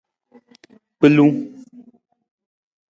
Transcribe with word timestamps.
Gbelung. 0.97 1.39